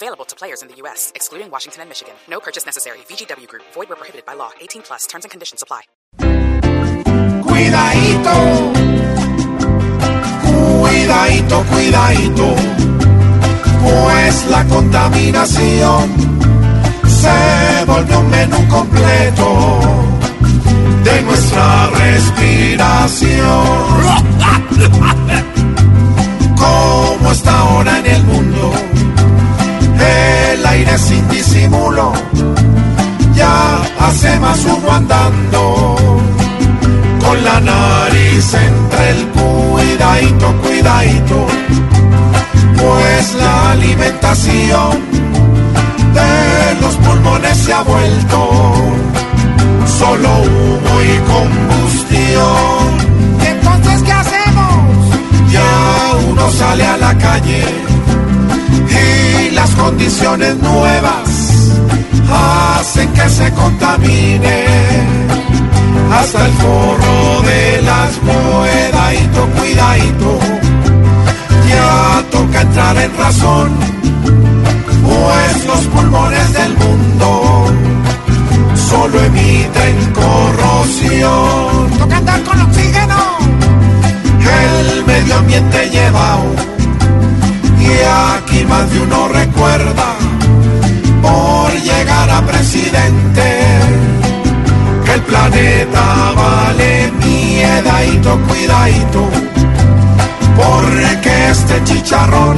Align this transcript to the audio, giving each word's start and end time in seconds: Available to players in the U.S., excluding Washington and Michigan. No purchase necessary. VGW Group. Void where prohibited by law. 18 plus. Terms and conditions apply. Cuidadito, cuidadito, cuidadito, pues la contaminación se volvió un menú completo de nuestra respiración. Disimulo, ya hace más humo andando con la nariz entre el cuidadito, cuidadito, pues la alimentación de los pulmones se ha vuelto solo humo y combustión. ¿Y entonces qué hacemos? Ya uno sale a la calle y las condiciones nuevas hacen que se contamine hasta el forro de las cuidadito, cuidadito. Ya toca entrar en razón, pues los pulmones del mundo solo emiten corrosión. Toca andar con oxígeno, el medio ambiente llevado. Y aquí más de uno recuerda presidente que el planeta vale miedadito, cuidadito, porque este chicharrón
Available 0.00 0.24
to 0.26 0.36
players 0.36 0.62
in 0.62 0.68
the 0.68 0.76
U.S., 0.82 1.10
excluding 1.16 1.50
Washington 1.50 1.80
and 1.80 1.90
Michigan. 1.90 2.14
No 2.28 2.38
purchase 2.38 2.64
necessary. 2.64 2.98
VGW 3.10 3.48
Group. 3.48 3.64
Void 3.74 3.88
where 3.88 3.96
prohibited 3.96 4.24
by 4.24 4.34
law. 4.34 4.52
18 4.60 4.82
plus. 4.82 5.08
Terms 5.08 5.24
and 5.24 5.30
conditions 5.32 5.60
apply. 5.60 5.82
Cuidadito, 7.42 8.36
cuidadito, 10.54 11.64
cuidadito, 11.72 12.54
pues 13.82 14.46
la 14.46 14.64
contaminación 14.66 16.14
se 17.08 17.84
volvió 17.84 18.20
un 18.20 18.30
menú 18.30 18.68
completo 18.68 19.80
de 21.02 21.22
nuestra 21.22 21.90
respiración. 21.90 23.48
Disimulo, 31.68 32.12
ya 33.34 33.80
hace 34.00 34.38
más 34.40 34.64
humo 34.64 34.90
andando 34.90 35.96
con 37.24 37.44
la 37.44 37.60
nariz 37.60 38.54
entre 38.54 39.10
el 39.10 39.26
cuidadito, 39.28 40.54
cuidadito, 40.62 41.46
pues 42.76 43.34
la 43.34 43.70
alimentación 43.72 44.98
de 46.14 46.80
los 46.80 46.94
pulmones 46.96 47.56
se 47.58 47.72
ha 47.72 47.82
vuelto 47.82 48.74
solo 49.98 50.28
humo 50.28 51.02
y 51.02 51.18
combustión. 51.32 53.08
¿Y 53.42 53.46
entonces 53.46 54.02
qué 54.02 54.12
hacemos? 54.12 55.50
Ya 55.50 56.30
uno 56.30 56.50
sale 56.50 56.84
a 56.84 56.96
la 56.96 57.18
calle 57.18 57.64
y 58.88 59.50
las 59.50 59.70
condiciones 59.70 60.56
nuevas 60.58 61.47
hacen 62.30 63.12
que 63.12 63.28
se 63.28 63.50
contamine 63.52 64.64
hasta 66.12 66.46
el 66.46 66.52
forro 66.52 67.42
de 67.42 67.82
las 67.82 68.10
cuidadito, 68.18 69.46
cuidadito. 69.58 70.38
Ya 71.68 72.24
toca 72.30 72.60
entrar 72.62 72.96
en 72.96 73.16
razón, 73.16 73.70
pues 75.04 75.66
los 75.66 75.80
pulmones 75.86 76.52
del 76.52 76.76
mundo 76.76 77.66
solo 78.74 79.22
emiten 79.22 80.12
corrosión. 80.12 81.90
Toca 81.98 82.16
andar 82.16 82.42
con 82.42 82.60
oxígeno, 82.60 83.38
el 84.40 85.04
medio 85.04 85.36
ambiente 85.36 85.90
llevado. 85.90 86.54
Y 87.80 87.90
aquí 88.36 88.64
más 88.64 88.90
de 88.90 89.00
uno 89.00 89.28
recuerda 89.28 90.27
presidente 92.58 93.48
que 95.04 95.14
el 95.14 95.22
planeta 95.22 96.32
vale 96.34 97.12
miedadito, 97.24 98.36
cuidadito, 98.48 99.28
porque 100.56 101.50
este 101.50 101.84
chicharrón 101.84 102.56